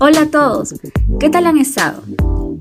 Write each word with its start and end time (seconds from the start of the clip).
Hola 0.00 0.22
a 0.22 0.26
todos, 0.26 0.74
¿qué 1.20 1.30
tal 1.30 1.46
han 1.46 1.58
estado? 1.58 2.02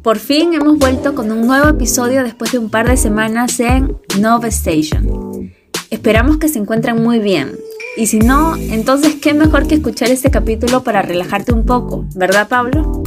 Por 0.04 0.20
fin 0.20 0.54
hemos 0.54 0.78
vuelto 0.78 1.16
con 1.16 1.32
un 1.32 1.48
nuevo 1.48 1.68
episodio 1.70 2.24
después 2.24 2.52
de 2.52 2.60
un 2.60 2.70
par 2.70 2.88
de 2.88 2.98
semanas 2.98 3.60
en 3.60 3.98
Nova 4.20 4.50
Station. 4.50 5.52
Esperamos 5.90 6.38
que 6.38 6.48
se 6.48 6.60
encuentren 6.60 7.02
muy 7.02 7.18
bien. 7.18 7.56
Y 7.98 8.06
si 8.06 8.20
no, 8.20 8.56
entonces 8.56 9.16
qué 9.16 9.34
mejor 9.34 9.66
que 9.66 9.76
escuchar 9.76 10.10
este 10.12 10.30
capítulo 10.30 10.84
para 10.84 11.02
relajarte 11.02 11.54
un 11.54 11.66
poco, 11.66 12.06
¿verdad 12.14 12.48
Pablo? 12.48 13.01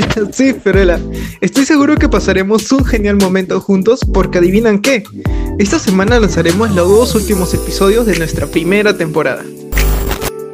sí, 0.32 0.54
Fiorella. 0.54 1.00
Estoy 1.40 1.64
seguro 1.64 1.96
que 1.96 2.08
pasaremos 2.08 2.70
un 2.72 2.84
genial 2.84 3.16
momento 3.16 3.60
juntos 3.60 4.00
porque 4.12 4.38
adivinan 4.38 4.80
qué. 4.80 5.04
Esta 5.58 5.78
semana 5.78 6.20
lanzaremos 6.20 6.74
los 6.74 6.88
dos 6.88 7.14
últimos 7.14 7.54
episodios 7.54 8.06
de 8.06 8.18
nuestra 8.18 8.46
primera 8.46 8.96
temporada. 8.96 9.44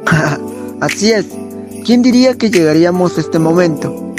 Así 0.81 1.11
es. 1.11 1.25
¿Quién 1.85 2.01
diría 2.01 2.37
que 2.37 2.49
llegaríamos 2.49 3.17
a 3.17 3.21
este 3.21 3.39
momento? 3.39 4.13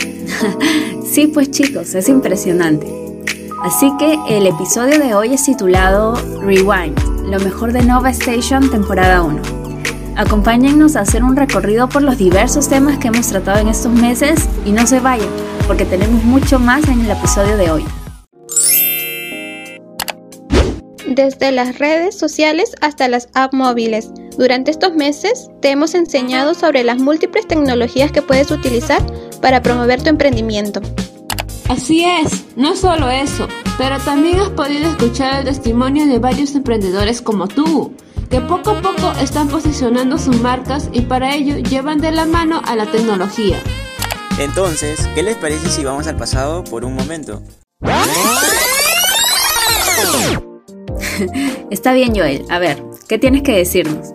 sí, 1.10 1.28
pues 1.28 1.50
chicos, 1.50 1.94
es 1.94 2.08
impresionante. 2.08 2.86
Así 3.62 3.90
que 3.98 4.18
el 4.28 4.46
episodio 4.46 4.98
de 4.98 5.14
hoy 5.14 5.32
es 5.32 5.44
titulado 5.44 6.14
Rewind, 6.42 6.98
lo 7.30 7.40
mejor 7.40 7.72
de 7.72 7.82
Nova 7.82 8.10
Station 8.10 8.70
temporada 8.70 9.22
1. 9.22 9.63
Acompáñennos 10.16 10.94
a 10.94 11.00
hacer 11.00 11.24
un 11.24 11.34
recorrido 11.34 11.88
por 11.88 12.02
los 12.02 12.18
diversos 12.18 12.68
temas 12.68 12.98
que 12.98 13.08
hemos 13.08 13.26
tratado 13.26 13.58
en 13.58 13.68
estos 13.68 13.92
meses 13.92 14.48
y 14.64 14.70
no 14.70 14.86
se 14.86 15.00
vayan, 15.00 15.28
porque 15.66 15.84
tenemos 15.84 16.22
mucho 16.22 16.60
más 16.60 16.86
en 16.86 17.00
el 17.00 17.10
episodio 17.10 17.56
de 17.56 17.70
hoy. 17.70 17.84
Desde 21.08 21.50
las 21.50 21.78
redes 21.78 22.16
sociales 22.16 22.76
hasta 22.80 23.08
las 23.08 23.28
apps 23.34 23.54
móviles. 23.54 24.10
Durante 24.38 24.70
estos 24.70 24.94
meses 24.94 25.48
te 25.60 25.70
hemos 25.70 25.94
enseñado 25.94 26.54
sobre 26.54 26.84
las 26.84 26.98
múltiples 26.98 27.46
tecnologías 27.48 28.12
que 28.12 28.22
puedes 28.22 28.50
utilizar 28.52 29.04
para 29.40 29.62
promover 29.62 30.00
tu 30.02 30.10
emprendimiento. 30.10 30.80
Así 31.68 32.04
es, 32.04 32.44
no 32.56 32.76
solo 32.76 33.10
eso, 33.10 33.48
pero 33.78 33.98
también 33.98 34.38
has 34.38 34.50
podido 34.50 34.90
escuchar 34.90 35.40
el 35.40 35.44
testimonio 35.46 36.06
de 36.06 36.18
varios 36.18 36.54
emprendedores 36.54 37.20
como 37.20 37.48
tú, 37.48 37.94
que 38.34 38.40
poco 38.40 38.70
a 38.70 38.82
poco 38.82 39.12
están 39.20 39.46
posicionando 39.46 40.18
sus 40.18 40.40
marcas 40.40 40.88
y 40.90 41.02
para 41.02 41.36
ello 41.36 41.56
llevan 41.58 42.00
de 42.00 42.10
la 42.10 42.26
mano 42.26 42.60
a 42.64 42.74
la 42.74 42.90
tecnología. 42.90 43.62
Entonces, 44.40 45.08
¿qué 45.14 45.22
les 45.22 45.36
parece 45.36 45.68
si 45.68 45.84
vamos 45.84 46.08
al 46.08 46.16
pasado 46.16 46.64
por 46.64 46.84
un 46.84 46.94
momento? 46.94 47.44
Está 51.70 51.92
bien, 51.92 52.12
Joel. 52.12 52.44
A 52.50 52.58
ver, 52.58 52.82
¿qué 53.08 53.18
tienes 53.18 53.42
que 53.42 53.52
decirnos? 53.52 54.14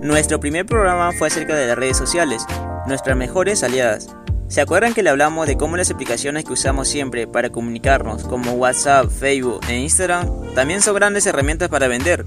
Nuestro 0.00 0.38
primer 0.38 0.64
programa 0.64 1.10
fue 1.10 1.26
acerca 1.26 1.56
de 1.56 1.66
las 1.66 1.76
redes 1.76 1.96
sociales, 1.96 2.46
nuestras 2.86 3.16
mejores 3.16 3.64
aliadas. 3.64 4.14
¿Se 4.46 4.60
acuerdan 4.60 4.94
que 4.94 5.02
le 5.02 5.10
hablamos 5.10 5.48
de 5.48 5.56
cómo 5.56 5.76
las 5.76 5.90
aplicaciones 5.90 6.44
que 6.44 6.52
usamos 6.52 6.86
siempre 6.86 7.26
para 7.26 7.50
comunicarnos, 7.50 8.22
como 8.22 8.52
WhatsApp, 8.52 9.10
Facebook 9.10 9.62
e 9.66 9.78
Instagram, 9.78 10.54
también 10.54 10.80
son 10.80 10.94
grandes 10.94 11.26
herramientas 11.26 11.70
para 11.70 11.88
vender? 11.88 12.24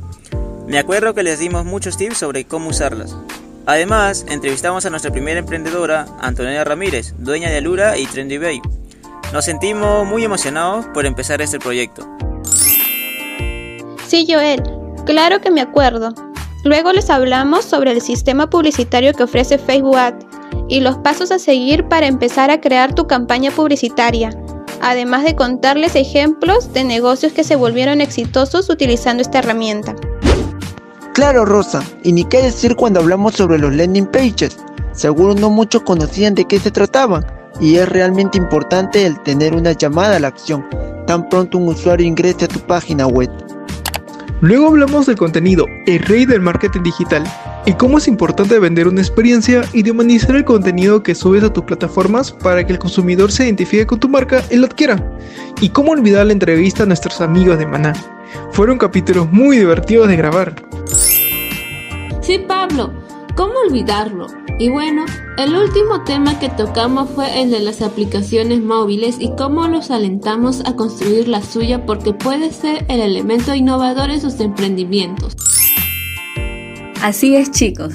Me 0.68 0.80
acuerdo 0.80 1.14
que 1.14 1.22
les 1.22 1.38
dimos 1.38 1.64
muchos 1.64 1.96
tips 1.96 2.18
sobre 2.18 2.46
cómo 2.46 2.70
usarlas. 2.70 3.16
Además, 3.68 4.26
entrevistamos 4.28 4.84
a 4.86 4.90
nuestra 4.90 5.12
primera 5.12 5.40
emprendedora, 5.40 6.08
Antonella 6.20 6.64
Ramírez, 6.64 7.14
dueña 7.20 7.50
de 7.50 7.58
Alura 7.58 7.98
y 8.00 8.08
Trendy 8.08 8.40
Bay. 8.40 8.62
Nos 9.32 9.46
sentimos 9.46 10.08
muy 10.08 10.24
emocionados 10.24 10.88
por 10.88 11.06
empezar 11.06 11.40
este 11.42 11.60
proyecto. 11.60 12.08
Sí, 14.08 14.26
Joel, 14.28 14.64
claro 15.06 15.40
que 15.40 15.52
me 15.52 15.62
acuerdo. 15.62 16.16
Luego 16.64 16.92
les 16.94 17.12
hablamos 17.12 17.64
sobre 17.66 17.92
el 17.92 18.02
sistema 18.02 18.50
publicitario 18.50 19.14
que 19.14 19.24
ofrece 19.24 19.60
Facebook 19.60 19.98
Ad 19.98 20.16
y 20.68 20.80
los 20.80 20.98
pasos 20.98 21.30
a 21.30 21.38
seguir 21.38 21.88
para 21.88 22.08
empezar 22.08 22.50
a 22.50 22.60
crear 22.60 22.96
tu 22.96 23.06
campaña 23.06 23.52
publicitaria, 23.52 24.32
además 24.82 25.26
de 25.26 25.36
contarles 25.36 25.96
ejemplos 25.96 26.74
de 26.74 26.84
negocios 26.84 27.34
que 27.34 27.44
se 27.44 27.56
volvieron 27.56 28.02
exitosos 28.02 28.68
utilizando 28.72 29.22
esta 29.22 29.40
herramienta. 29.40 29.96
Claro, 31.16 31.46
Rosa, 31.46 31.82
y 32.04 32.12
ni 32.12 32.26
qué 32.26 32.42
decir 32.42 32.76
cuando 32.76 33.00
hablamos 33.00 33.36
sobre 33.36 33.58
los 33.58 33.74
landing 33.74 34.06
pages. 34.06 34.58
Seguro 34.92 35.34
no 35.34 35.50
muchos 35.50 35.84
conocían 35.84 36.36
de 36.36 36.44
qué 36.44 36.60
se 36.60 36.72
trataban, 36.72 37.26
y 37.62 37.78
es 37.78 37.88
realmente 37.88 38.38
importante 38.38 39.06
el 39.06 39.18
tener 39.24 39.56
una 39.56 39.72
llamada 39.72 40.18
a 40.18 40.20
la 40.20 40.28
acción, 40.28 40.66
tan 41.08 41.30
pronto 41.30 41.58
un 41.58 41.70
usuario 41.70 42.06
ingrese 42.06 42.44
a 42.44 42.48
tu 42.50 42.60
página 42.60 43.08
web. 43.08 43.30
Luego 44.42 44.68
hablamos 44.68 45.06
del 45.06 45.16
contenido, 45.16 45.66
el 45.86 46.00
rey 46.00 46.26
del 46.26 46.42
marketing 46.42 46.84
digital, 46.84 47.24
y 47.66 47.74
cómo 47.74 47.98
es 47.98 48.08
importante 48.08 48.60
vender 48.60 48.88
una 48.88 49.02
experiencia 49.02 49.64
y 49.74 49.82
de 49.82 49.92
humanizar 49.92 50.36
el 50.36 50.46
contenido 50.46 51.02
que 51.02 51.16
subes 51.16 51.44
a 51.44 51.52
tus 51.52 51.64
plataformas 51.64 52.32
para 52.32 52.66
que 52.66 52.74
el 52.74 52.80
consumidor 52.80 53.32
se 53.32 53.46
identifique 53.46 53.88
con 53.88 54.00
tu 54.00 54.08
marca 54.08 54.44
y 54.52 54.56
lo 54.58 54.68
adquiera. 54.68 55.18
Y 55.62 55.70
cómo 55.70 55.92
olvidar 55.92 56.28
la 56.28 56.34
entrevista 56.34 56.84
a 56.84 56.86
nuestros 56.86 57.22
amigos 57.22 57.58
de 57.58 57.66
Maná. 57.66 57.94
Fueron 58.52 58.78
capítulos 58.78 59.32
muy 59.32 59.58
divertidos 59.58 60.08
de 60.08 60.16
grabar. 60.16 60.56
Sí, 62.22 62.40
Pablo, 62.48 62.94
¿cómo 63.36 63.54
olvidarlo? 63.68 64.28
Y 64.60 64.70
bueno, 64.70 65.06
el 65.38 65.56
último 65.56 66.04
tema 66.04 66.40
que 66.40 66.50
tocamos 66.50 67.10
fue 67.10 67.42
el 67.42 67.52
de 67.52 67.60
las 67.60 67.82
aplicaciones 67.82 68.62
móviles 68.62 69.18
y 69.20 69.32
cómo 69.36 69.68
los 69.68 69.92
alentamos 69.92 70.62
a 70.66 70.76
construir 70.76 71.28
la 71.28 71.42
suya 71.42 71.86
porque 71.86 72.14
puede 72.14 72.52
ser 72.52 72.86
el 72.88 73.02
elemento 73.02 73.54
innovador 73.54 74.12
en 74.12 74.22
sus 74.22 74.40
emprendimientos. 74.40 75.36
Así 77.02 77.36
es 77.36 77.52
chicos, 77.52 77.94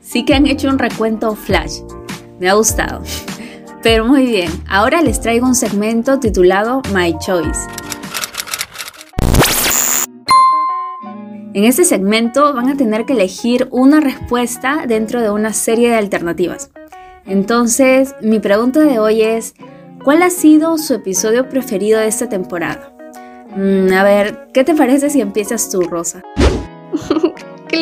sí 0.00 0.24
que 0.24 0.34
han 0.34 0.46
hecho 0.46 0.68
un 0.68 0.78
recuento 0.78 1.34
flash, 1.34 1.80
me 2.38 2.48
ha 2.48 2.54
gustado. 2.54 3.02
Pero 3.82 4.04
muy 4.04 4.26
bien, 4.26 4.50
ahora 4.68 5.02
les 5.02 5.20
traigo 5.20 5.46
un 5.46 5.56
segmento 5.56 6.20
titulado 6.20 6.82
My 6.94 7.16
Choice 7.18 7.58
En 11.54 11.64
este 11.64 11.84
segmento 11.84 12.54
van 12.54 12.70
a 12.70 12.76
tener 12.78 13.04
que 13.04 13.12
elegir 13.12 13.68
una 13.70 14.00
respuesta 14.00 14.86
dentro 14.88 15.20
de 15.20 15.30
una 15.30 15.52
serie 15.52 15.90
de 15.90 15.96
alternativas. 15.96 16.70
Entonces, 17.26 18.14
mi 18.22 18.38
pregunta 18.38 18.80
de 18.80 18.98
hoy 18.98 19.20
es, 19.20 19.54
¿cuál 20.02 20.22
ha 20.22 20.30
sido 20.30 20.78
su 20.78 20.94
episodio 20.94 21.50
preferido 21.50 22.00
de 22.00 22.06
esta 22.06 22.30
temporada? 22.30 22.96
Mm, 23.54 23.92
a 23.92 24.02
ver, 24.02 24.48
¿qué 24.54 24.64
te 24.64 24.74
parece 24.74 25.10
si 25.10 25.20
empiezas 25.20 25.68
tú, 25.68 25.82
Rosa? 25.82 26.22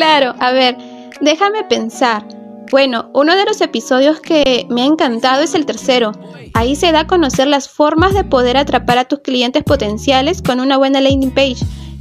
Claro, 0.01 0.33
a 0.39 0.51
ver, 0.51 0.77
déjame 1.21 1.63
pensar. 1.65 2.27
Bueno, 2.71 3.11
uno 3.13 3.35
de 3.35 3.45
los 3.45 3.61
episodios 3.61 4.19
que 4.19 4.65
me 4.67 4.81
ha 4.81 4.85
encantado 4.85 5.43
es 5.43 5.53
el 5.53 5.67
tercero. 5.67 6.11
Ahí 6.55 6.75
se 6.75 6.91
da 6.91 7.01
a 7.01 7.07
conocer 7.07 7.47
las 7.47 7.69
formas 7.69 8.15
de 8.15 8.23
poder 8.23 8.57
atrapar 8.57 8.97
a 8.97 9.05
tus 9.05 9.19
clientes 9.19 9.63
potenciales 9.63 10.41
con 10.41 10.59
una 10.59 10.77
buena 10.77 11.01
landing 11.01 11.29
page 11.29 11.57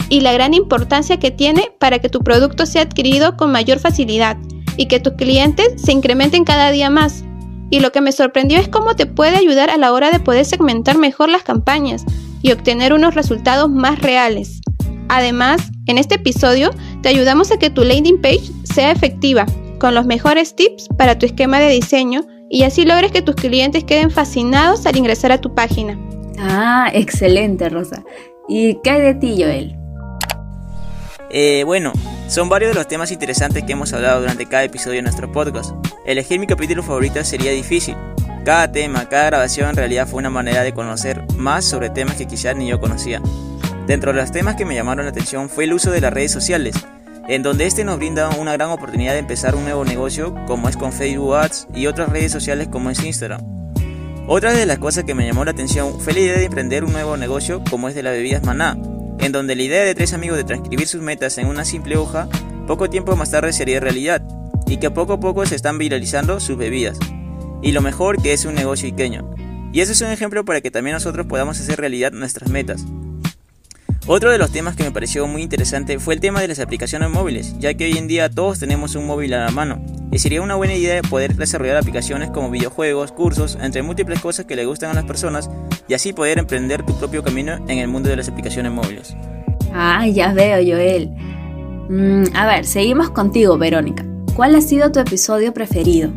y 0.08 0.20
la 0.20 0.32
gran 0.32 0.54
importancia 0.54 1.18
que 1.18 1.30
tiene 1.30 1.74
para 1.78 1.98
que 1.98 2.08
tu 2.08 2.20
producto 2.20 2.64
sea 2.64 2.82
adquirido 2.82 3.36
con 3.36 3.52
mayor 3.52 3.80
facilidad 3.80 4.38
y 4.78 4.86
que 4.86 4.98
tus 4.98 5.12
clientes 5.12 5.66
se 5.76 5.92
incrementen 5.92 6.44
cada 6.44 6.70
día 6.70 6.88
más. 6.88 7.22
Y 7.68 7.80
lo 7.80 7.92
que 7.92 8.00
me 8.00 8.12
sorprendió 8.12 8.58
es 8.58 8.68
cómo 8.68 8.96
te 8.96 9.04
puede 9.04 9.36
ayudar 9.36 9.68
a 9.68 9.76
la 9.76 9.92
hora 9.92 10.10
de 10.10 10.20
poder 10.20 10.46
segmentar 10.46 10.96
mejor 10.96 11.28
las 11.28 11.42
campañas 11.42 12.06
y 12.40 12.52
obtener 12.52 12.94
unos 12.94 13.14
resultados 13.14 13.68
más 13.68 13.98
reales. 13.98 14.62
Además, 15.10 15.70
en 15.86 15.98
este 15.98 16.14
episodio 16.14 16.70
te 17.02 17.08
ayudamos 17.08 17.50
a 17.50 17.58
que 17.58 17.70
tu 17.70 17.84
landing 17.84 18.20
page 18.20 18.50
sea 18.64 18.90
efectiva, 18.90 19.46
con 19.78 19.94
los 19.94 20.06
mejores 20.06 20.54
tips 20.54 20.88
para 20.96 21.18
tu 21.18 21.26
esquema 21.26 21.58
de 21.58 21.70
diseño 21.70 22.26
y 22.48 22.64
así 22.64 22.84
logres 22.84 23.12
que 23.12 23.22
tus 23.22 23.34
clientes 23.34 23.84
queden 23.84 24.10
fascinados 24.10 24.84
al 24.86 24.96
ingresar 24.96 25.32
a 25.32 25.40
tu 25.40 25.54
página. 25.54 25.98
Ah, 26.38 26.90
excelente, 26.92 27.68
Rosa. 27.68 28.02
¿Y 28.48 28.74
qué 28.82 28.90
hay 28.90 29.00
de 29.00 29.14
ti, 29.14 29.36
Joel? 29.38 29.76
Eh, 31.30 31.62
bueno, 31.64 31.92
son 32.28 32.48
varios 32.48 32.72
de 32.72 32.74
los 32.74 32.88
temas 32.88 33.12
interesantes 33.12 33.62
que 33.62 33.72
hemos 33.72 33.92
hablado 33.92 34.20
durante 34.20 34.46
cada 34.46 34.64
episodio 34.64 34.96
de 34.96 35.02
nuestro 35.02 35.30
podcast. 35.30 35.72
Elegir 36.04 36.40
mi 36.40 36.46
capítulo 36.46 36.82
favorito 36.82 37.22
sería 37.24 37.52
difícil. 37.52 37.96
Cada 38.44 38.72
tema, 38.72 39.08
cada 39.08 39.26
grabación 39.26 39.70
en 39.70 39.76
realidad 39.76 40.08
fue 40.08 40.18
una 40.18 40.30
manera 40.30 40.62
de 40.62 40.72
conocer 40.72 41.24
más 41.36 41.64
sobre 41.64 41.90
temas 41.90 42.16
que 42.16 42.26
quizás 42.26 42.56
ni 42.56 42.68
yo 42.68 42.80
conocía. 42.80 43.22
Dentro 43.90 44.12
de 44.12 44.20
los 44.20 44.30
temas 44.30 44.54
que 44.54 44.64
me 44.64 44.76
llamaron 44.76 45.04
la 45.04 45.10
atención 45.10 45.48
fue 45.48 45.64
el 45.64 45.72
uso 45.72 45.90
de 45.90 46.00
las 46.00 46.12
redes 46.12 46.30
sociales, 46.30 46.76
en 47.26 47.42
donde 47.42 47.66
este 47.66 47.84
nos 47.84 47.96
brinda 47.96 48.28
una 48.28 48.52
gran 48.52 48.70
oportunidad 48.70 49.14
de 49.14 49.18
empezar 49.18 49.56
un 49.56 49.64
nuevo 49.64 49.84
negocio 49.84 50.32
como 50.46 50.68
es 50.68 50.76
con 50.76 50.92
Facebook 50.92 51.34
Ads 51.34 51.66
y 51.74 51.86
otras 51.86 52.08
redes 52.08 52.30
sociales 52.30 52.68
como 52.68 52.90
es 52.90 53.02
Instagram. 53.02 53.40
Otra 54.28 54.52
de 54.52 54.64
las 54.64 54.78
cosas 54.78 55.02
que 55.02 55.16
me 55.16 55.26
llamó 55.26 55.44
la 55.44 55.50
atención 55.50 55.98
fue 55.98 56.12
la 56.12 56.20
idea 56.20 56.38
de 56.38 56.44
emprender 56.44 56.84
un 56.84 56.92
nuevo 56.92 57.16
negocio 57.16 57.64
como 57.68 57.88
es 57.88 57.96
de 57.96 58.04
las 58.04 58.12
bebidas 58.12 58.44
Maná, 58.44 58.78
en 59.18 59.32
donde 59.32 59.56
la 59.56 59.62
idea 59.64 59.82
de 59.82 59.96
tres 59.96 60.14
amigos 60.14 60.36
de 60.36 60.44
transcribir 60.44 60.86
sus 60.86 61.02
metas 61.02 61.36
en 61.38 61.48
una 61.48 61.64
simple 61.64 61.96
hoja, 61.96 62.28
poco 62.68 62.88
tiempo 62.90 63.16
más 63.16 63.32
tarde 63.32 63.52
sería 63.52 63.80
realidad, 63.80 64.22
y 64.68 64.76
que 64.76 64.92
poco 64.92 65.14
a 65.14 65.20
poco 65.20 65.44
se 65.46 65.56
están 65.56 65.78
viralizando 65.78 66.38
sus 66.38 66.56
bebidas. 66.56 66.96
Y 67.60 67.72
lo 67.72 67.80
mejor 67.80 68.22
que 68.22 68.34
es 68.34 68.44
un 68.44 68.54
negocio 68.54 68.88
pequeño. 68.90 69.34
Y 69.72 69.80
eso 69.80 69.90
es 69.90 70.00
un 70.00 70.12
ejemplo 70.12 70.44
para 70.44 70.60
que 70.60 70.70
también 70.70 70.94
nosotros 70.94 71.26
podamos 71.26 71.58
hacer 71.58 71.80
realidad 71.80 72.12
nuestras 72.12 72.50
metas. 72.50 72.86
Otro 74.06 74.30
de 74.30 74.38
los 74.38 74.50
temas 74.50 74.76
que 74.76 74.82
me 74.82 74.90
pareció 74.90 75.26
muy 75.26 75.42
interesante 75.42 75.98
fue 75.98 76.14
el 76.14 76.20
tema 76.20 76.40
de 76.40 76.48
las 76.48 76.58
aplicaciones 76.58 77.10
móviles, 77.10 77.54
ya 77.58 77.74
que 77.74 77.84
hoy 77.84 77.98
en 77.98 78.08
día 78.08 78.30
todos 78.30 78.58
tenemos 78.58 78.94
un 78.94 79.06
móvil 79.06 79.34
a 79.34 79.44
la 79.44 79.50
mano, 79.50 79.84
y 80.10 80.18
sería 80.18 80.40
una 80.40 80.56
buena 80.56 80.74
idea 80.74 81.02
poder 81.02 81.36
desarrollar 81.36 81.76
aplicaciones 81.76 82.30
como 82.30 82.50
videojuegos, 82.50 83.12
cursos, 83.12 83.58
entre 83.60 83.82
múltiples 83.82 84.20
cosas 84.20 84.46
que 84.46 84.56
le 84.56 84.64
gustan 84.64 84.90
a 84.90 84.94
las 84.94 85.04
personas, 85.04 85.50
y 85.86 85.94
así 85.94 86.12
poder 86.12 86.38
emprender 86.38 86.84
tu 86.84 86.98
propio 86.98 87.22
camino 87.22 87.54
en 87.68 87.78
el 87.78 87.88
mundo 87.88 88.08
de 88.08 88.16
las 88.16 88.28
aplicaciones 88.28 88.72
móviles. 88.72 89.14
Ah, 89.72 90.06
ya 90.06 90.32
veo, 90.32 90.56
Joel. 90.56 91.10
Mm, 91.90 92.34
a 92.34 92.46
ver, 92.46 92.64
seguimos 92.64 93.10
contigo, 93.10 93.58
Verónica. 93.58 94.04
¿Cuál 94.34 94.54
ha 94.54 94.60
sido 94.62 94.90
tu 94.90 94.98
episodio 95.00 95.52
preferido? 95.52 96.10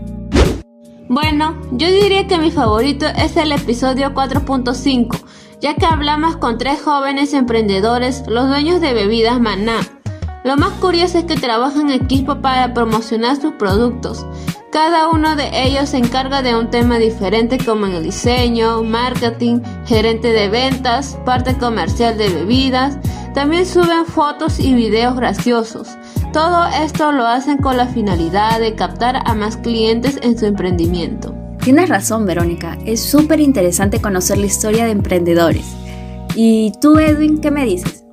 Bueno, 1.10 1.60
yo 1.74 1.92
diría 1.92 2.28
que 2.28 2.38
mi 2.38 2.50
favorito 2.50 3.06
es 3.06 3.36
el 3.38 3.52
episodio 3.52 4.14
4.5, 4.14 5.20
ya 5.64 5.76
que 5.76 5.86
hablamos 5.86 6.36
con 6.36 6.58
tres 6.58 6.82
jóvenes 6.82 7.34
emprendedores, 7.34 8.26
los 8.28 8.50
dueños 8.50 8.82
de 8.82 8.94
bebidas 8.94 9.40
Maná. 9.40 9.80
Lo 10.44 10.58
más 10.58 10.72
curioso 10.72 11.20
es 11.20 11.24
que 11.24 11.38
trabajan 11.38 11.90
en 11.90 12.02
equipo 12.04 12.42
para 12.42 12.74
promocionar 12.74 13.38
sus 13.38 13.54
productos. 13.54 14.26
Cada 14.74 15.08
uno 15.08 15.38
de 15.38 15.64
ellos 15.64 15.88
se 15.88 16.00
encarga 16.00 16.42
de 16.42 16.54
un 16.54 16.70
tema 16.70 16.98
diferente 16.98 17.58
como 17.64 17.86
en 17.86 17.94
el 17.94 18.04
diseño, 18.04 18.84
marketing, 18.84 19.62
gerente 19.86 20.34
de 20.34 20.50
ventas, 20.50 21.18
parte 21.24 21.58
comercial 21.58 22.18
de 22.18 22.28
bebidas. 22.28 22.98
También 23.34 23.66
suben 23.66 24.06
fotos 24.06 24.60
y 24.60 24.74
videos 24.74 25.16
graciosos. 25.16 25.88
Todo 26.34 26.66
esto 26.84 27.14
lo 27.14 27.26
hacen 27.26 27.58
con 27.58 27.78
la 27.78 27.88
finalidad 27.88 28.60
de 28.60 28.76
captar 28.76 29.22
a 29.26 29.34
más 29.34 29.56
clientes 29.56 30.20
en 30.24 30.38
su 30.38 30.46
emprendimiento. 30.46 31.43
Tienes 31.64 31.88
razón, 31.88 32.26
Verónica. 32.26 32.78
Es 32.86 33.02
súper 33.02 33.40
interesante 33.40 34.02
conocer 34.02 34.38
la 34.38 34.48
historia 34.48 34.84
de 34.84 34.92
emprendedores. 34.92 35.66
¿Y 36.36 36.74
tú, 36.82 36.98
Edwin, 36.98 37.40
qué 37.40 37.52
me 37.52 37.64
dices? 37.64 38.04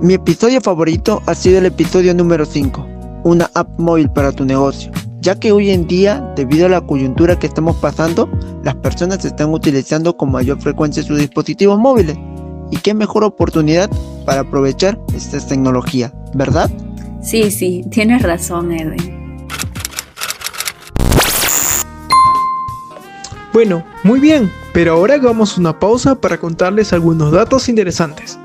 Mi 0.00 0.14
episodio 0.14 0.60
favorito 0.60 1.22
ha 1.26 1.34
sido 1.36 1.58
el 1.58 1.66
episodio 1.66 2.12
número 2.12 2.44
5, 2.44 2.86
una 3.22 3.48
app 3.54 3.78
móvil 3.78 4.10
para 4.10 4.32
tu 4.32 4.44
negocio, 4.44 4.90
ya 5.20 5.38
que 5.38 5.52
hoy 5.52 5.70
en 5.70 5.86
día, 5.86 6.32
debido 6.34 6.66
a 6.66 6.70
la 6.70 6.80
coyuntura 6.80 7.38
que 7.38 7.46
estamos 7.46 7.76
pasando, 7.76 8.28
las 8.64 8.74
personas 8.76 9.24
están 9.24 9.52
utilizando 9.52 10.16
con 10.16 10.32
mayor 10.32 10.60
frecuencia 10.60 11.04
sus 11.04 11.18
dispositivos 11.18 11.78
móviles. 11.78 12.16
Y 12.72 12.78
qué 12.78 12.94
mejor 12.94 13.22
oportunidad 13.22 13.88
para 14.26 14.40
aprovechar 14.40 14.98
esta 15.14 15.38
tecnología, 15.38 16.12
¿verdad? 16.34 16.68
Sí, 17.22 17.50
sí, 17.52 17.84
tienes 17.90 18.22
razón, 18.22 18.72
Edwin. 18.72 19.19
Bueno, 23.52 23.84
muy 24.04 24.20
bien, 24.20 24.50
pero 24.72 24.92
ahora 24.92 25.14
hagamos 25.14 25.58
una 25.58 25.78
pausa 25.78 26.14
para 26.14 26.38
contarles 26.38 26.92
algunos 26.92 27.32
datos 27.32 27.68
interesantes. 27.68 28.38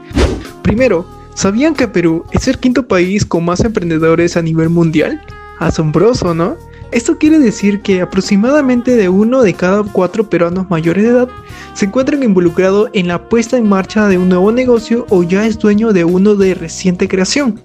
Primero, 0.64 1.06
¿sabían 1.36 1.76
que 1.76 1.88
Perú 1.88 2.26
es 2.32 2.48
el 2.48 2.58
quinto 2.58 2.88
país 2.88 3.24
con 3.24 3.46
más 3.46 3.60
emprendedores 3.60 4.36
a 4.36 4.42
nivel 4.42 4.70
mundial? 4.70 5.22
Asombroso, 5.60 6.34
¿no? 6.34 6.58
Esto 6.92 7.18
quiere 7.20 7.38
decir 7.38 7.82
que 7.82 8.02
aproximadamente 8.02 8.96
de 8.96 9.10
uno 9.10 9.44
de 9.44 9.54
cada 9.54 9.84
cuatro 9.84 10.28
peruanos 10.28 10.70
mayores 10.70 11.04
de 11.04 11.10
edad 11.10 11.30
se 11.74 11.86
encuentran 11.86 12.24
involucrados 12.24 12.90
en 12.94 13.08
la 13.08 13.30
puesta 13.30 13.58
en 13.58 13.70
marcha 13.70 14.08
de 14.08 14.18
un 14.18 14.30
nuevo 14.30 14.52
negocio 14.52 15.06
o 15.10 15.22
ya 15.22 15.46
es 15.46 15.60
dueño 15.60 15.94
de 15.94 16.04
uno 16.04 16.36
de 16.36 16.56
reciente 16.56 17.08
creación. 17.08 17.62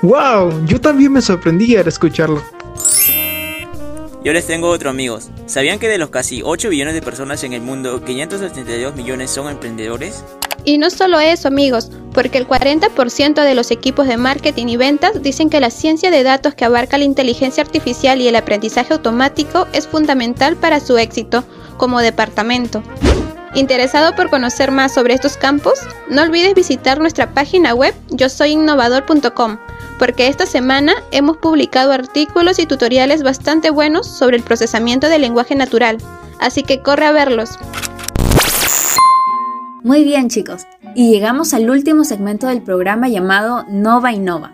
¡Wow! 0.00 0.64
Yo 0.66 0.80
también 0.80 1.12
me 1.12 1.20
sorprendí 1.20 1.76
al 1.76 1.88
escucharlo. 1.88 2.40
Yo 4.24 4.32
les 4.32 4.46
tengo 4.46 4.68
otro 4.68 4.90
amigos. 4.90 5.30
¿Sabían 5.46 5.78
que 5.78 5.88
de 5.88 5.96
los 5.96 6.10
casi 6.10 6.42
8 6.44 6.70
billones 6.70 6.94
de 6.94 7.02
personas 7.02 7.44
en 7.44 7.52
el 7.52 7.60
mundo, 7.62 8.04
582 8.04 8.96
millones 8.96 9.30
son 9.30 9.48
emprendedores? 9.48 10.24
Y 10.64 10.78
no 10.78 10.90
solo 10.90 11.20
eso, 11.20 11.46
amigos, 11.46 11.90
porque 12.12 12.38
el 12.38 12.48
40% 12.48 13.44
de 13.44 13.54
los 13.54 13.70
equipos 13.70 14.08
de 14.08 14.16
marketing 14.16 14.66
y 14.66 14.76
ventas 14.76 15.22
dicen 15.22 15.50
que 15.50 15.60
la 15.60 15.70
ciencia 15.70 16.10
de 16.10 16.24
datos 16.24 16.54
que 16.54 16.64
abarca 16.64 16.98
la 16.98 17.04
inteligencia 17.04 17.62
artificial 17.62 18.20
y 18.20 18.26
el 18.26 18.34
aprendizaje 18.34 18.92
automático 18.92 19.68
es 19.72 19.86
fundamental 19.86 20.56
para 20.56 20.80
su 20.80 20.98
éxito 20.98 21.44
como 21.76 22.00
departamento. 22.00 22.82
¿Interesado 23.54 24.14
por 24.16 24.30
conocer 24.30 24.72
más 24.72 24.92
sobre 24.92 25.14
estos 25.14 25.36
campos? 25.36 25.78
No 26.10 26.22
olvides 26.22 26.54
visitar 26.54 26.98
nuestra 26.98 27.32
página 27.32 27.72
web 27.72 27.94
yo 28.10 28.28
soy 28.28 28.50
innovador.com 28.50 29.58
porque 29.98 30.28
esta 30.28 30.46
semana 30.46 30.92
hemos 31.10 31.38
publicado 31.38 31.92
artículos 31.92 32.58
y 32.58 32.66
tutoriales 32.66 33.22
bastante 33.22 33.70
buenos 33.70 34.06
sobre 34.06 34.36
el 34.36 34.42
procesamiento 34.42 35.08
del 35.08 35.22
lenguaje 35.22 35.54
natural, 35.54 35.98
así 36.40 36.62
que 36.62 36.80
corre 36.82 37.06
a 37.06 37.12
verlos. 37.12 37.58
Muy 39.82 40.04
bien 40.04 40.28
chicos, 40.28 40.66
y 40.94 41.10
llegamos 41.10 41.54
al 41.54 41.70
último 41.70 42.04
segmento 42.04 42.46
del 42.46 42.62
programa 42.62 43.08
llamado 43.08 43.64
Nova 43.68 44.12
Innova. 44.12 44.52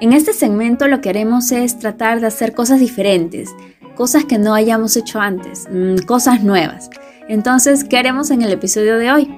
En 0.00 0.12
este 0.12 0.32
segmento 0.32 0.88
lo 0.88 1.00
que 1.00 1.10
haremos 1.10 1.52
es 1.52 1.78
tratar 1.78 2.20
de 2.20 2.26
hacer 2.26 2.54
cosas 2.54 2.80
diferentes, 2.80 3.50
cosas 3.94 4.24
que 4.24 4.38
no 4.38 4.54
hayamos 4.54 4.96
hecho 4.96 5.20
antes, 5.20 5.68
mm, 5.70 6.06
cosas 6.06 6.42
nuevas. 6.42 6.88
Entonces, 7.28 7.84
¿qué 7.84 7.98
haremos 7.98 8.30
en 8.30 8.42
el 8.42 8.52
episodio 8.52 8.96
de 8.96 9.12
hoy? 9.12 9.34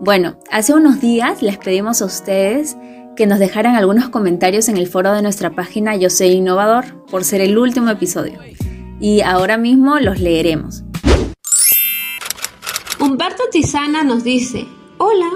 Bueno, 0.00 0.36
hace 0.50 0.74
unos 0.74 1.00
días 1.00 1.42
les 1.42 1.56
pedimos 1.56 2.02
a 2.02 2.06
ustedes 2.06 2.76
que 3.16 3.26
nos 3.26 3.38
dejaran 3.38 3.76
algunos 3.76 4.08
comentarios 4.08 4.68
en 4.68 4.76
el 4.76 4.86
foro 4.86 5.12
de 5.12 5.22
nuestra 5.22 5.54
página 5.54 5.96
Yo 5.96 6.10
Soy 6.10 6.28
Innovador 6.28 7.04
por 7.06 7.24
ser 7.24 7.40
el 7.40 7.58
último 7.58 7.90
episodio. 7.90 8.38
Y 9.00 9.20
ahora 9.20 9.58
mismo 9.58 9.98
los 9.98 10.20
leeremos. 10.20 10.82
Humberto 13.00 13.42
Tizana 13.50 14.04
nos 14.04 14.24
dice, 14.24 14.66
hola, 14.98 15.30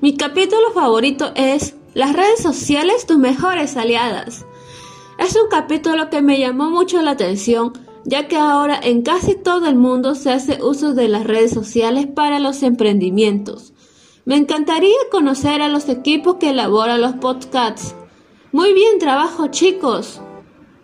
mi 0.00 0.16
capítulo 0.16 0.72
favorito 0.74 1.32
es 1.36 1.76
Las 1.94 2.12
redes 2.12 2.42
sociales 2.42 3.06
tus 3.06 3.18
mejores 3.18 3.76
aliadas. 3.76 4.44
Es 5.18 5.36
un 5.36 5.48
capítulo 5.48 6.10
que 6.10 6.22
me 6.22 6.40
llamó 6.40 6.70
mucho 6.70 7.00
la 7.02 7.12
atención, 7.12 7.72
ya 8.04 8.26
que 8.26 8.36
ahora 8.36 8.80
en 8.82 9.02
casi 9.02 9.36
todo 9.36 9.68
el 9.68 9.76
mundo 9.76 10.16
se 10.16 10.32
hace 10.32 10.60
uso 10.60 10.92
de 10.92 11.06
las 11.06 11.24
redes 11.24 11.52
sociales 11.52 12.08
para 12.08 12.40
los 12.40 12.64
emprendimientos. 12.64 13.73
Me 14.26 14.36
encantaría 14.36 14.96
conocer 15.10 15.60
a 15.60 15.68
los 15.68 15.90
equipos 15.90 16.36
que 16.36 16.50
elaboran 16.50 17.02
los 17.02 17.12
podcasts. 17.16 17.94
Muy 18.52 18.72
bien 18.72 18.98
trabajo, 18.98 19.48
chicos. 19.48 20.18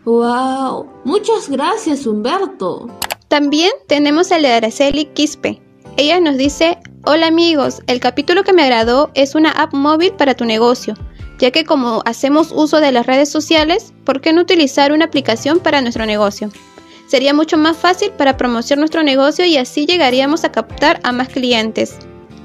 ¡Wow! 0.05 0.87
Muchas 1.05 1.49
gracias, 1.49 2.07
Humberto. 2.07 2.89
También 3.29 3.71
tenemos 3.87 4.31
a 4.31 4.39
la 4.39 4.57
Araceli 4.57 5.07
Quispe. 5.07 5.63
Ella 5.97 6.21
nos 6.21 6.37
dice, 6.37 6.79
hola 7.07 7.29
amigos, 7.29 7.81
el 7.87 7.99
capítulo 7.99 8.45
que 8.45 8.53
me 8.53 8.63
agradó 8.63 9.11
es 9.15 9.35
una 9.35 9.53
app 9.53 9.73
móvil 9.73 10.13
para 10.13 10.35
tu 10.35 10.45
negocio, 10.45 10.95
ya 11.39 11.51
que 11.51 11.65
como 11.65 12.03
hacemos 12.05 12.53
uso 12.53 12.79
de 12.81 12.93
las 12.93 13.07
redes 13.07 13.31
sociales, 13.31 13.95
¿por 14.05 14.21
qué 14.21 14.35
no 14.35 14.43
utilizar 14.43 14.93
una 14.93 15.07
aplicación 15.07 15.61
para 15.61 15.81
nuestro 15.81 16.05
negocio? 16.05 16.51
Sería 17.07 17.33
mucho 17.33 17.57
más 17.57 17.77
fácil 17.79 18.11
para 18.13 18.37
promocionar 18.37 18.81
nuestro 18.81 19.03
negocio 19.03 19.47
y 19.47 19.57
así 19.57 19.87
llegaríamos 19.87 20.45
a 20.45 20.53
captar 20.53 21.01
a 21.05 21.13
más 21.13 21.29
clientes. 21.29 21.97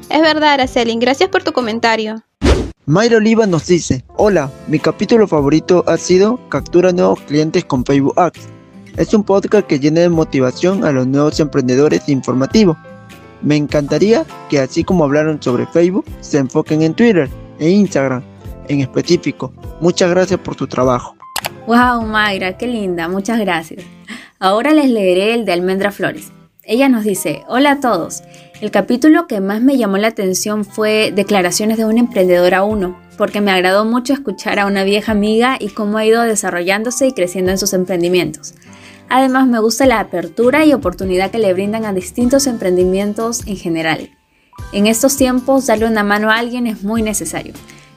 Es 0.09 0.21
verdad, 0.21 0.53
Araceli, 0.53 0.95
gracias 0.97 1.29
por 1.29 1.43
tu 1.43 1.51
comentario. 1.51 2.23
Mayra 2.85 3.17
Oliva 3.17 3.47
nos 3.47 3.65
dice, 3.65 4.05
hola, 4.15 4.51
mi 4.67 4.77
capítulo 4.77 5.27
favorito 5.27 5.83
ha 5.87 5.97
sido 5.97 6.39
Captura 6.49 6.91
nuevos 6.91 7.19
clientes 7.21 7.65
con 7.65 7.83
Facebook 7.83 8.13
Ads. 8.19 8.47
Es 8.97 9.13
un 9.13 9.23
podcast 9.23 9.65
que 9.65 9.79
llena 9.79 10.01
de 10.01 10.09
motivación 10.09 10.85
a 10.85 10.91
los 10.91 11.07
nuevos 11.07 11.39
emprendedores 11.39 12.07
informativo. 12.07 12.77
Me 13.41 13.55
encantaría 13.55 14.23
que 14.49 14.59
así 14.59 14.83
como 14.83 15.03
hablaron 15.03 15.41
sobre 15.41 15.65
Facebook, 15.65 16.05
se 16.21 16.37
enfoquen 16.37 16.83
en 16.83 16.93
Twitter 16.93 17.29
e 17.59 17.69
Instagram 17.69 18.23
en 18.67 18.81
específico. 18.81 19.51
Muchas 19.81 20.11
gracias 20.11 20.39
por 20.39 20.55
tu 20.55 20.67
trabajo. 20.67 21.15
Wow, 21.65 22.03
Mayra, 22.03 22.57
qué 22.57 22.67
linda, 22.67 23.07
muchas 23.07 23.39
gracias. 23.39 23.83
Ahora 24.39 24.71
les 24.73 24.89
leeré 24.91 25.33
el 25.33 25.45
de 25.45 25.53
Almendra 25.53 25.91
Flores. 25.91 26.31
Ella 26.63 26.89
nos 26.89 27.03
dice, 27.03 27.43
hola 27.47 27.71
a 27.71 27.79
todos. 27.79 28.23
El 28.61 28.71
capítulo 28.71 29.27
que 29.27 29.41
más 29.41 29.61
me 29.61 29.77
llamó 29.77 29.97
la 29.97 30.07
atención 30.07 30.63
fue 30.63 31.11
Declaraciones 31.13 31.77
de 31.77 31.83
una 31.83 31.99
emprendedora 31.99 32.63
1, 32.63 32.97
porque 33.17 33.41
me 33.41 33.51
agradó 33.51 33.83
mucho 33.83 34.13
escuchar 34.13 34.59
a 34.59 34.65
una 34.65 34.85
vieja 34.85 35.11
amiga 35.11 35.57
y 35.59 35.69
cómo 35.69 35.97
ha 35.97 36.05
ido 36.05 36.21
desarrollándose 36.21 37.07
y 37.07 37.11
creciendo 37.11 37.51
en 37.51 37.57
sus 37.57 37.73
emprendimientos. 37.73 38.55
Además 39.09 39.47
me 39.47 39.59
gusta 39.59 39.85
la 39.85 39.99
apertura 39.99 40.65
y 40.65 40.71
oportunidad 40.71 41.31
que 41.31 41.37
le 41.37 41.53
brindan 41.53 41.83
a 41.83 41.91
distintos 41.91 42.47
emprendimientos 42.47 43.45
en 43.45 43.57
general. 43.57 44.09
En 44.71 44.87
estos 44.87 45.17
tiempos 45.17 45.67
darle 45.67 45.87
una 45.87 46.03
mano 46.03 46.31
a 46.31 46.35
alguien 46.35 46.65
es 46.65 46.81
muy 46.81 47.01
necesario. 47.01 47.53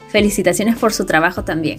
Felicitaciones 0.08 0.76
por 0.76 0.92
su 0.92 1.06
trabajo 1.06 1.44
también. 1.44 1.78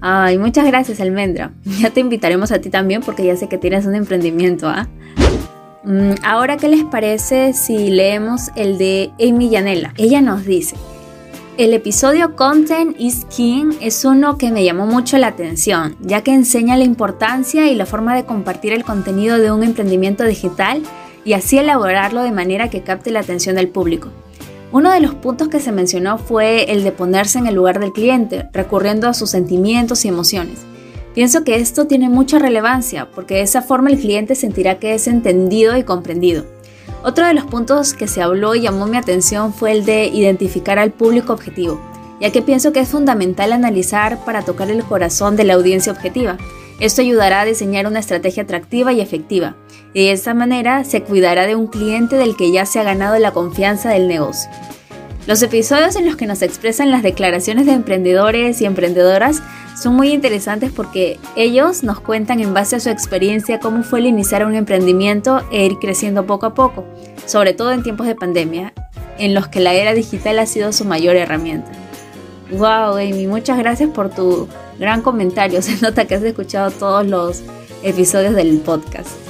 Ay, 0.00 0.38
muchas 0.38 0.66
gracias 0.66 1.00
Almendra. 1.00 1.52
Ya 1.64 1.90
te 1.90 2.00
invitaremos 2.00 2.52
a 2.52 2.60
ti 2.60 2.70
también 2.70 3.02
porque 3.02 3.26
ya 3.26 3.36
sé 3.36 3.48
que 3.48 3.58
tienes 3.58 3.84
un 3.84 3.94
emprendimiento, 3.94 4.66
¿ah? 4.66 4.88
Ahora, 6.22 6.56
¿qué 6.56 6.68
les 6.68 6.84
parece 6.84 7.52
si 7.52 7.90
leemos 7.90 8.50
el 8.56 8.78
de 8.78 9.10
Amy 9.20 9.48
Yanela? 9.48 9.94
Ella 9.96 10.20
nos 10.20 10.44
dice, 10.44 10.76
el 11.56 11.74
episodio 11.74 12.36
Content 12.36 12.94
is 13.00 13.24
King 13.34 13.72
es 13.80 14.04
uno 14.04 14.38
que 14.38 14.50
me 14.50 14.64
llamó 14.64 14.86
mucho 14.86 15.18
la 15.18 15.28
atención, 15.28 15.96
ya 16.00 16.22
que 16.22 16.32
enseña 16.32 16.76
la 16.76 16.84
importancia 16.84 17.68
y 17.68 17.74
la 17.74 17.86
forma 17.86 18.14
de 18.14 18.24
compartir 18.24 18.72
el 18.72 18.84
contenido 18.84 19.38
de 19.38 19.50
un 19.50 19.64
emprendimiento 19.64 20.24
digital 20.24 20.82
y 21.24 21.32
así 21.32 21.58
elaborarlo 21.58 22.22
de 22.22 22.32
manera 22.32 22.70
que 22.70 22.82
capte 22.82 23.10
la 23.10 23.20
atención 23.20 23.56
del 23.56 23.68
público. 23.68 24.10
Uno 24.70 24.92
de 24.92 25.00
los 25.00 25.14
puntos 25.14 25.48
que 25.48 25.60
se 25.60 25.72
mencionó 25.72 26.18
fue 26.18 26.70
el 26.70 26.84
de 26.84 26.92
ponerse 26.92 27.38
en 27.38 27.46
el 27.46 27.54
lugar 27.54 27.80
del 27.80 27.92
cliente, 27.92 28.48
recurriendo 28.52 29.08
a 29.08 29.14
sus 29.14 29.30
sentimientos 29.30 30.04
y 30.04 30.08
emociones. 30.08 30.67
Pienso 31.18 31.42
que 31.42 31.56
esto 31.56 31.88
tiene 31.88 32.08
mucha 32.08 32.38
relevancia 32.38 33.08
porque 33.12 33.34
de 33.34 33.40
esa 33.40 33.60
forma 33.60 33.90
el 33.90 33.98
cliente 33.98 34.36
sentirá 34.36 34.78
que 34.78 34.94
es 34.94 35.08
entendido 35.08 35.76
y 35.76 35.82
comprendido. 35.82 36.44
Otro 37.02 37.26
de 37.26 37.34
los 37.34 37.44
puntos 37.44 37.92
que 37.92 38.06
se 38.06 38.22
habló 38.22 38.54
y 38.54 38.60
llamó 38.60 38.86
mi 38.86 38.98
atención 38.98 39.52
fue 39.52 39.72
el 39.72 39.84
de 39.84 40.06
identificar 40.06 40.78
al 40.78 40.92
público 40.92 41.32
objetivo, 41.32 41.80
ya 42.20 42.30
que 42.30 42.40
pienso 42.40 42.72
que 42.72 42.78
es 42.78 42.88
fundamental 42.88 43.52
analizar 43.52 44.24
para 44.24 44.42
tocar 44.42 44.70
el 44.70 44.84
corazón 44.84 45.34
de 45.34 45.42
la 45.42 45.54
audiencia 45.54 45.90
objetiva. 45.90 46.38
Esto 46.78 47.00
ayudará 47.00 47.40
a 47.40 47.46
diseñar 47.46 47.88
una 47.88 47.98
estrategia 47.98 48.44
atractiva 48.44 48.92
y 48.92 49.00
efectiva, 49.00 49.56
y 49.94 50.04
de 50.04 50.12
esta 50.12 50.34
manera 50.34 50.84
se 50.84 51.02
cuidará 51.02 51.48
de 51.48 51.56
un 51.56 51.66
cliente 51.66 52.14
del 52.14 52.36
que 52.36 52.52
ya 52.52 52.64
se 52.64 52.78
ha 52.78 52.84
ganado 52.84 53.18
la 53.18 53.32
confianza 53.32 53.90
del 53.90 54.06
negocio. 54.06 54.48
Los 55.28 55.42
episodios 55.42 55.94
en 55.96 56.06
los 56.06 56.16
que 56.16 56.26
nos 56.26 56.40
expresan 56.40 56.90
las 56.90 57.02
declaraciones 57.02 57.66
de 57.66 57.72
emprendedores 57.72 58.62
y 58.62 58.64
emprendedoras 58.64 59.42
son 59.78 59.94
muy 59.94 60.08
interesantes 60.08 60.72
porque 60.72 61.20
ellos 61.36 61.82
nos 61.82 62.00
cuentan 62.00 62.40
en 62.40 62.54
base 62.54 62.76
a 62.76 62.80
su 62.80 62.88
experiencia 62.88 63.60
cómo 63.60 63.82
fue 63.82 63.98
el 63.98 64.06
iniciar 64.06 64.46
un 64.46 64.54
emprendimiento 64.54 65.42
e 65.52 65.66
ir 65.66 65.74
creciendo 65.78 66.24
poco 66.24 66.46
a 66.46 66.54
poco, 66.54 66.86
sobre 67.26 67.52
todo 67.52 67.72
en 67.72 67.82
tiempos 67.82 68.06
de 68.06 68.14
pandemia, 68.14 68.72
en 69.18 69.34
los 69.34 69.48
que 69.48 69.60
la 69.60 69.74
era 69.74 69.92
digital 69.92 70.38
ha 70.38 70.46
sido 70.46 70.72
su 70.72 70.86
mayor 70.86 71.14
herramienta. 71.14 71.72
Wow, 72.50 72.96
Amy, 72.96 73.26
muchas 73.26 73.58
gracias 73.58 73.90
por 73.90 74.08
tu 74.08 74.48
gran 74.78 75.02
comentario. 75.02 75.60
Se 75.62 75.76
nota 75.82 76.06
que 76.06 76.14
has 76.14 76.22
escuchado 76.22 76.70
todos 76.70 77.06
los 77.06 77.42
episodios 77.82 78.34
del 78.34 78.60
podcast. 78.60 79.27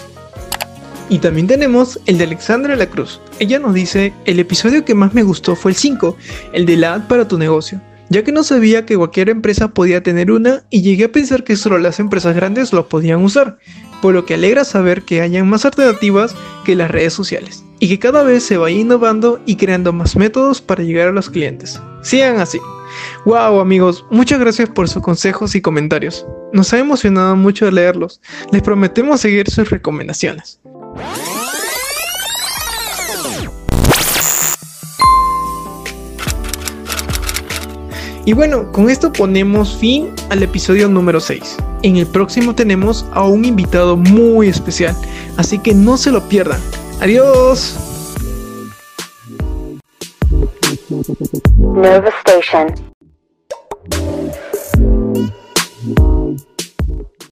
Y 1.10 1.18
también 1.18 1.46
tenemos 1.46 1.98
el 2.04 2.18
de 2.18 2.24
Alexandra 2.24 2.76
La 2.76 2.86
Cruz. 2.86 3.20
Ella 3.38 3.58
nos 3.58 3.72
dice, 3.72 4.12
el 4.26 4.38
episodio 4.40 4.84
que 4.84 4.94
más 4.94 5.14
me 5.14 5.22
gustó 5.22 5.56
fue 5.56 5.70
el 5.70 5.76
5, 5.76 6.16
el 6.52 6.66
de 6.66 6.76
la 6.76 6.94
ad 6.94 7.08
para 7.08 7.26
tu 7.26 7.38
negocio, 7.38 7.80
ya 8.10 8.22
que 8.22 8.32
no 8.32 8.42
sabía 8.42 8.84
que 8.84 8.96
cualquier 8.96 9.30
empresa 9.30 9.68
podía 9.68 10.02
tener 10.02 10.30
una 10.30 10.64
y 10.68 10.82
llegué 10.82 11.04
a 11.04 11.12
pensar 11.12 11.44
que 11.44 11.56
solo 11.56 11.78
las 11.78 11.98
empresas 11.98 12.36
grandes 12.36 12.74
lo 12.74 12.88
podían 12.88 13.22
usar, 13.24 13.58
por 14.02 14.12
lo 14.12 14.26
que 14.26 14.34
alegra 14.34 14.64
saber 14.64 15.02
que 15.02 15.22
hayan 15.22 15.48
más 15.48 15.64
alternativas 15.64 16.34
que 16.66 16.76
las 16.76 16.90
redes 16.90 17.14
sociales, 17.14 17.64
y 17.78 17.88
que 17.88 17.98
cada 17.98 18.22
vez 18.22 18.42
se 18.42 18.58
vaya 18.58 18.76
innovando 18.76 19.40
y 19.46 19.56
creando 19.56 19.94
más 19.94 20.14
métodos 20.14 20.60
para 20.60 20.82
llegar 20.82 21.08
a 21.08 21.12
los 21.12 21.30
clientes. 21.30 21.80
Sigan 22.02 22.38
así. 22.38 22.58
Wow 23.24 23.60
amigos, 23.60 24.04
muchas 24.10 24.40
gracias 24.40 24.68
por 24.68 24.88
sus 24.88 25.02
consejos 25.02 25.54
y 25.54 25.62
comentarios. 25.62 26.26
Nos 26.52 26.72
ha 26.72 26.78
emocionado 26.78 27.36
mucho 27.36 27.70
leerlos. 27.70 28.20
Les 28.52 28.62
prometemos 28.62 29.20
seguir 29.20 29.50
sus 29.50 29.68
recomendaciones. 29.70 30.60
Y 38.28 38.34
bueno, 38.34 38.70
con 38.72 38.90
esto 38.90 39.10
ponemos 39.10 39.74
fin 39.78 40.10
al 40.28 40.42
episodio 40.42 40.86
número 40.86 41.18
6. 41.18 41.56
En 41.82 41.96
el 41.96 42.06
próximo 42.06 42.54
tenemos 42.54 43.06
a 43.12 43.24
un 43.24 43.46
invitado 43.46 43.96
muy 43.96 44.48
especial, 44.48 44.94
así 45.38 45.58
que 45.58 45.72
no 45.72 45.96
se 45.96 46.10
lo 46.10 46.28
pierdan. 46.28 46.60
Adiós. 47.00 47.74
Station. 52.20 52.87